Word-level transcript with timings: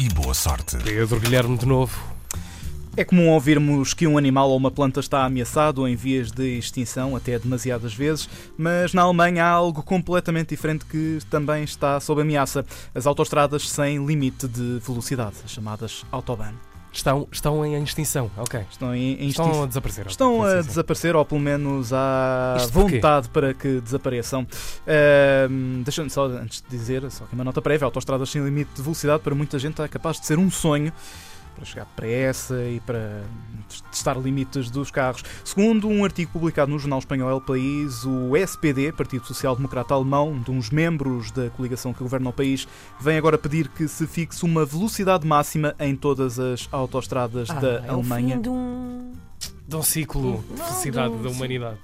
e 0.00 0.08
boa 0.08 0.32
sorte. 0.32 0.78
Pedro 0.78 1.20
Guilherme 1.20 1.58
de 1.58 1.66
novo. 1.66 1.94
É 2.96 3.04
comum 3.04 3.28
ouvirmos 3.28 3.92
que 3.92 4.06
um 4.06 4.16
animal 4.16 4.48
ou 4.48 4.56
uma 4.56 4.70
planta 4.70 4.98
está 4.98 5.26
ameaçado 5.26 5.82
ou 5.82 5.88
em 5.88 5.94
vias 5.94 6.30
de 6.30 6.58
extinção, 6.58 7.14
até 7.14 7.38
demasiadas 7.38 7.92
vezes, 7.92 8.26
mas 8.56 8.94
na 8.94 9.02
Alemanha 9.02 9.44
há 9.44 9.50
algo 9.50 9.82
completamente 9.82 10.48
diferente 10.48 10.86
que 10.86 11.18
também 11.28 11.64
está 11.64 12.00
sob 12.00 12.22
ameaça: 12.22 12.64
as 12.94 13.06
autoestradas 13.06 13.68
sem 13.68 14.04
limite 14.04 14.48
de 14.48 14.80
velocidade, 14.82 15.36
as 15.44 15.50
chamadas 15.50 16.02
Autobahn. 16.10 16.54
Estão, 16.92 17.28
estão 17.30 17.64
em 17.64 17.80
extinção, 17.82 18.30
ok. 18.36 18.64
Estão 18.68 18.94
em, 18.94 19.14
em 19.14 19.28
Estão 19.28 19.46
extinção. 19.46 19.62
a 19.62 19.66
desaparecer. 19.66 20.06
Estão 20.06 20.42
a 20.42 20.62
sim. 20.62 20.68
desaparecer, 20.68 21.16
ou 21.16 21.24
pelo 21.24 21.40
menos 21.40 21.92
há 21.92 22.56
Isto 22.58 22.72
vontade 22.72 23.28
para 23.28 23.54
que 23.54 23.80
desapareçam. 23.80 24.46
Ahm, 24.86 25.82
Deixa-me 25.82 26.10
só, 26.10 26.26
antes 26.26 26.62
de 26.62 26.68
dizer, 26.68 27.08
só 27.10 27.24
que 27.26 27.34
uma 27.34 27.44
nota 27.44 27.62
prévia: 27.62 27.84
autoestradas 27.84 28.28
sem 28.28 28.42
limite 28.42 28.70
de 28.74 28.82
velocidade 28.82 29.22
para 29.22 29.34
muita 29.34 29.58
gente 29.58 29.80
é 29.80 29.88
capaz 29.88 30.18
de 30.20 30.26
ser 30.26 30.38
um 30.38 30.50
sonho 30.50 30.92
para 31.60 31.66
chegar 31.66 31.84
depressa 31.84 32.54
e 32.64 32.80
para 32.80 33.22
testar 33.90 34.14
limites 34.18 34.70
dos 34.70 34.90
carros. 34.90 35.22
Segundo 35.44 35.86
um 35.88 36.04
artigo 36.04 36.32
publicado 36.32 36.70
no 36.70 36.78
jornal 36.78 36.98
espanhol 36.98 37.30
El 37.30 37.40
País, 37.40 38.04
o 38.04 38.34
SPD, 38.36 38.92
Partido 38.92 39.26
Social 39.26 39.54
Democrata 39.54 39.92
Alemão, 39.94 40.30
um 40.30 40.40
dos 40.40 40.70
membros 40.70 41.30
da 41.30 41.50
coligação 41.50 41.92
que 41.92 42.02
governa 42.02 42.30
o 42.30 42.32
país, 42.32 42.66
vem 43.00 43.18
agora 43.18 43.36
pedir 43.36 43.68
que 43.68 43.86
se 43.86 44.06
fixe 44.06 44.44
uma 44.44 44.64
velocidade 44.64 45.26
máxima 45.26 45.74
em 45.78 45.94
todas 45.94 46.38
as 46.38 46.66
autoestradas 46.72 47.50
Ah, 47.50 47.54
da 47.54 47.68
é 47.86 47.90
o 47.90 47.94
Alemanha. 47.96 48.36
fim 48.36 48.42
de 48.42 48.48
um... 48.48 49.12
De 49.68 49.76
um 49.76 49.82
ciclo 49.82 50.42
de 50.50 50.58
Não, 50.58 50.66
felicidade 50.66 51.14
da 51.18 51.28
humanidade. 51.28 51.78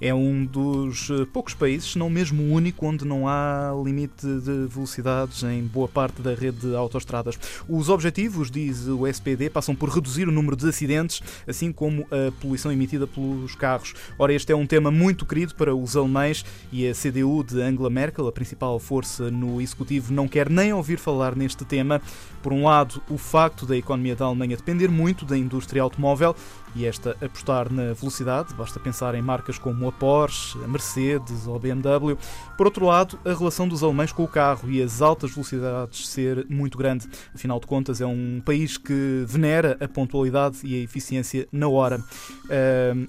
É 0.00 0.14
um 0.14 0.44
dos 0.44 1.10
eh, 1.10 1.26
poucos 1.32 1.54
países, 1.54 1.92
se 1.92 1.98
não 1.98 2.08
mesmo 2.08 2.42
o 2.42 2.52
único, 2.52 2.86
onde 2.86 3.04
não 3.04 3.26
há 3.26 3.72
limite 3.84 4.26
de 4.26 4.66
velocidades 4.68 5.42
em 5.42 5.62
boa 5.62 5.88
parte 5.88 6.22
da 6.22 6.34
rede 6.34 6.68
de 6.68 6.76
autoestradas. 6.76 7.38
Os 7.68 7.88
objetivos, 7.88 8.50
diz 8.50 8.86
o 8.86 9.06
SPD, 9.06 9.50
passam 9.50 9.74
por 9.74 9.88
reduzir 9.88 10.28
o 10.28 10.32
número 10.32 10.54
de 10.54 10.68
acidentes, 10.68 11.20
assim 11.46 11.72
como 11.72 12.06
a 12.12 12.30
poluição 12.40 12.70
emitida 12.70 13.06
pelos 13.06 13.56
carros. 13.56 13.94
Ora, 14.16 14.32
este 14.32 14.52
é 14.52 14.56
um 14.56 14.66
tema 14.66 14.90
muito 14.90 15.26
querido 15.26 15.54
para 15.56 15.74
os 15.74 15.96
alemães 15.96 16.44
e 16.70 16.86
a 16.86 16.94
CDU 16.94 17.42
de 17.42 17.60
Angela 17.60 17.90
Merkel, 17.90 18.28
a 18.28 18.32
principal 18.32 18.78
força 18.78 19.30
no 19.30 19.60
executivo, 19.60 20.12
não 20.12 20.28
quer 20.28 20.48
nem 20.48 20.72
ouvir 20.72 20.98
falar 20.98 21.34
neste 21.34 21.64
tema. 21.64 22.00
Por 22.40 22.52
um 22.52 22.64
lado, 22.64 23.02
o 23.10 23.18
facto 23.18 23.66
da 23.66 23.76
economia 23.76 24.14
da 24.14 24.26
Alemanha 24.26 24.56
depender 24.56 24.88
muito 24.88 25.24
da 25.24 25.36
indústria 25.36 25.82
automóvel 25.82 26.36
e 26.74 26.86
esta 26.86 27.16
apostar 27.20 27.72
na 27.72 27.92
velocidade, 27.94 28.54
basta 28.54 28.78
pensar 28.78 29.14
em 29.14 29.22
marcas 29.22 29.58
como 29.58 29.87
a 29.88 29.92
Porsche, 29.92 30.58
a 30.64 30.68
Mercedes 30.68 31.46
ou 31.46 31.56
a 31.56 31.58
BMW. 31.58 32.16
Por 32.56 32.66
outro 32.66 32.86
lado, 32.86 33.18
a 33.24 33.32
relação 33.32 33.68
dos 33.68 33.82
alemães 33.82 34.12
com 34.12 34.24
o 34.24 34.28
carro 34.28 34.70
e 34.70 34.82
as 34.82 35.00
altas 35.00 35.30
velocidades 35.30 36.08
ser 36.08 36.46
muito 36.48 36.76
grande. 36.76 37.08
Afinal 37.34 37.60
de 37.60 37.66
contas, 37.66 38.00
é 38.00 38.06
um 38.06 38.42
país 38.44 38.76
que 38.76 39.24
venera 39.26 39.76
a 39.80 39.88
pontualidade 39.88 40.58
e 40.64 40.74
a 40.74 40.82
eficiência 40.82 41.46
na 41.52 41.68
hora. 41.68 42.02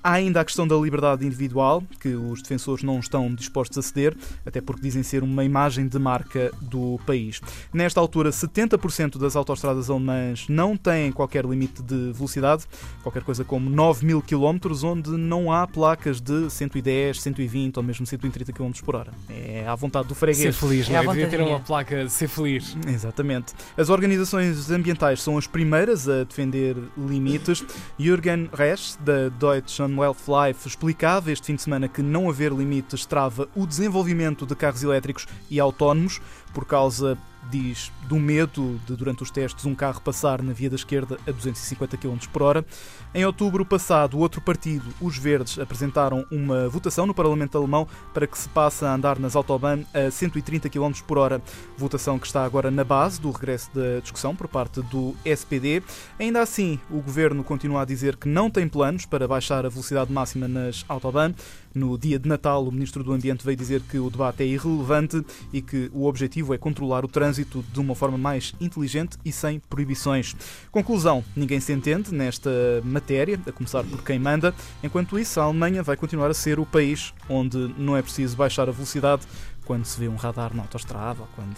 Há 0.03 0.11
ainda 0.11 0.41
a 0.41 0.45
questão 0.45 0.67
da 0.67 0.75
liberdade 0.75 1.25
individual, 1.25 1.83
que 1.99 2.09
os 2.09 2.41
defensores 2.41 2.83
não 2.83 2.99
estão 2.99 3.33
dispostos 3.33 3.77
a 3.77 3.81
ceder, 3.81 4.15
até 4.45 4.61
porque 4.61 4.81
dizem 4.81 5.03
ser 5.03 5.23
uma 5.23 5.43
imagem 5.43 5.87
de 5.87 5.97
marca 5.97 6.51
do 6.61 6.99
país. 7.05 7.41
Nesta 7.73 7.99
altura, 7.99 8.29
70% 8.29 9.17
das 9.17 9.35
autoestradas 9.35 9.89
alemãs 9.89 10.45
não 10.47 10.77
têm 10.77 11.11
qualquer 11.11 11.45
limite 11.45 11.81
de 11.81 12.11
velocidade, 12.13 12.65
qualquer 13.01 13.23
coisa 13.23 13.43
como 13.43 13.69
9 13.69 14.05
mil 14.05 14.21
km, 14.21 14.59
onde 14.83 15.11
não 15.11 15.51
há 15.51 15.65
placas 15.67 16.21
de 16.21 16.49
110, 16.69 17.21
120 17.21 17.77
ou 17.77 17.83
mesmo 17.83 18.05
130 18.05 18.53
km 18.53 18.71
por 18.85 18.95
hora. 18.95 19.11
É 19.29 19.65
à 19.67 19.75
vontade 19.75 20.07
do 20.07 20.13
Ser 20.13 20.19
freguês. 20.19 20.55
feliz, 20.57 20.89
É 20.89 20.93
não 20.93 20.99
é? 20.99 21.07
Devia 21.07 21.27
ter 21.27 21.41
uma 21.41 21.59
placa 21.59 22.05
de 22.05 22.11
ser 22.11 22.27
feliz. 22.27 22.77
Exatamente. 22.87 23.53
As 23.77 23.89
organizações 23.89 24.69
ambientais 24.71 25.21
são 25.21 25.37
as 25.37 25.47
primeiras 25.47 26.07
a 26.07 26.23
defender 26.23 26.75
limites. 26.97 27.63
Jürgen 27.97 28.49
Resch, 28.53 28.95
da 28.99 29.29
Deutsche 29.29 29.81
Wildlife, 29.83 30.67
explicava 30.67 31.31
este 31.31 31.47
fim 31.47 31.55
de 31.55 31.61
semana 31.61 31.87
que 31.87 32.01
não 32.01 32.29
haver 32.29 32.51
limites 32.51 33.05
trava 33.05 33.47
o 33.55 33.65
desenvolvimento 33.65 34.45
de 34.45 34.55
carros 34.55 34.83
elétricos 34.83 35.25
e 35.49 35.59
autónomos 35.59 36.21
por 36.53 36.65
causa, 36.65 37.17
diz, 37.49 37.91
do 38.07 38.17
medo 38.17 38.79
de, 38.85 38.95
durante 38.95 39.23
os 39.23 39.31
testes, 39.31 39.65
um 39.65 39.75
carro 39.75 40.01
passar 40.01 40.41
na 40.41 40.53
via 40.53 40.69
da 40.69 40.75
esquerda 40.75 41.17
a 41.27 41.31
250 41.31 41.97
km 41.97 42.17
por 42.31 42.41
hora. 42.41 42.65
Em 43.13 43.25
outubro 43.25 43.65
passado, 43.65 44.19
outro 44.19 44.39
partido, 44.41 44.85
os 45.01 45.17
Verdes, 45.17 45.57
apresentaram 45.57 46.25
uma 46.31 46.69
votação 46.69 47.05
no 47.05 47.13
Parlamento 47.13 47.57
Alemão 47.57 47.87
para 48.13 48.27
que 48.27 48.37
se 48.37 48.47
passe 48.49 48.85
a 48.85 48.93
andar 48.93 49.17
nas 49.17 49.35
autobahn 49.35 49.83
a 49.93 50.11
130 50.11 50.69
km 50.69 50.91
por 51.07 51.17
hora. 51.17 51.41
Votação 51.77 52.19
que 52.19 52.27
está 52.27 52.45
agora 52.45 52.69
na 52.69 52.83
base 52.83 53.19
do 53.19 53.31
regresso 53.31 53.69
da 53.73 53.99
discussão 53.99 54.35
por 54.35 54.47
parte 54.47 54.81
do 54.83 55.15
SPD. 55.25 55.81
Ainda 56.19 56.41
assim, 56.41 56.79
o 56.89 57.01
governo 57.01 57.43
continua 57.43 57.81
a 57.81 57.85
dizer 57.85 58.15
que 58.15 58.27
não 58.27 58.49
tem 58.49 58.67
planos 58.67 59.05
para 59.05 59.27
baixar 59.27 59.65
a 59.65 59.69
velocidade 59.69 60.11
máxima 60.11 60.47
nas 60.47 60.85
autobahn. 60.87 61.33
No 61.73 61.97
dia 61.97 62.17
de 62.17 62.27
Natal, 62.27 62.65
o 62.65 62.71
Ministro 62.71 63.03
do 63.03 63.13
Ambiente 63.13 63.45
veio 63.45 63.55
dizer 63.55 63.81
que 63.81 63.99
o 63.99 64.09
debate 64.09 64.43
é 64.43 64.45
irrelevante 64.45 65.23
e 65.53 65.61
que 65.61 65.89
o 65.93 66.05
objetivo 66.05 66.53
é 66.53 66.57
controlar 66.57 67.05
o 67.05 67.07
trânsito 67.07 67.28
de 67.33 67.79
uma 67.79 67.95
forma 67.95 68.17
mais 68.17 68.53
inteligente 68.59 69.17
e 69.23 69.31
sem 69.31 69.59
proibições. 69.69 70.35
Conclusão: 70.71 71.23
ninguém 71.35 71.59
se 71.59 71.73
entende 71.73 72.13
nesta 72.13 72.49
matéria, 72.83 73.39
a 73.45 73.51
começar 73.51 73.83
por 73.83 74.03
quem 74.03 74.19
manda. 74.19 74.53
Enquanto 74.83 75.19
isso, 75.19 75.39
a 75.39 75.43
Alemanha 75.43 75.83
vai 75.83 75.95
continuar 75.95 76.29
a 76.29 76.33
ser 76.33 76.59
o 76.59 76.65
país 76.65 77.13
onde 77.29 77.57
não 77.77 77.95
é 77.95 78.01
preciso 78.01 78.35
baixar 78.35 78.67
a 78.67 78.71
velocidade 78.71 79.25
quando 79.69 79.85
se 79.85 79.99
vê 79.99 80.07
um 80.07 80.15
radar 80.15 80.51
na 80.55 80.63
autoestrada 80.63 81.21
ou 81.21 81.27
quando 81.35 81.55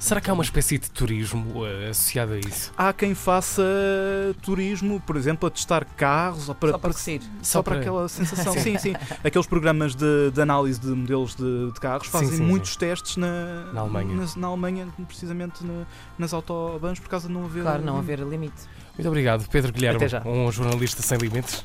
Será 0.00 0.20
que 0.20 0.28
há 0.28 0.32
uma 0.32 0.42
espécie 0.42 0.76
de 0.76 0.90
turismo 0.90 1.64
eh, 1.64 1.90
associado 1.90 2.32
a 2.32 2.38
isso? 2.40 2.72
Há 2.76 2.92
quem 2.92 3.14
faça 3.14 3.62
turismo, 4.42 5.00
por 5.00 5.14
exemplo, 5.16 5.46
a 5.46 5.50
testar 5.52 5.84
carros 5.84 6.48
ou 6.48 6.54
para, 6.56 6.72
Só 6.72 6.78
para 6.78 6.92
para- 6.92 7.20
só 7.42 7.62
para 7.62 7.78
aquela 7.78 8.08
sensação. 8.08 8.54
sim, 8.58 8.76
sim. 8.76 8.92
Aqueles 9.22 9.46
programas 9.46 9.94
de, 9.94 10.32
de 10.32 10.40
análise 10.40 10.80
de 10.80 10.88
modelos 10.88 11.36
de, 11.36 11.70
de 11.72 11.78
carros 11.78 12.06
Sim, 12.08 12.12
fazem 12.12 12.38
sim, 12.38 12.42
muitos 12.42 12.74
testes 12.74 13.16
na, 13.16 13.70
Na 13.72 13.82
Alemanha. 13.82 14.16
nas- 14.16 14.34
na 14.34 14.48
Alemanha, 14.48 14.88
precisamente 15.06 15.64
na- 15.64 15.86
nas 16.18 16.32
autobans, 16.34 16.98
por 16.98 17.08
causa 17.08 17.28
de 17.28 17.34
não 17.34 17.44
haver. 17.44 17.62
Claro, 17.62 17.84
não 17.84 17.98
haver 17.98 18.18
limite. 18.18 18.62
Muito 18.98 19.06
obrigado, 19.06 19.48
Pedro 19.48 19.72
Guilherme, 19.72 19.98
Até 19.98 20.08
já. 20.08 20.22
um 20.26 20.50
jornalista 20.50 21.02
sem 21.02 21.18
limites. 21.18 21.64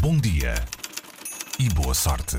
Bom 0.00 0.16
dia 0.18 0.56
e 1.60 1.68
boa 1.68 1.94
sorte. 1.94 2.38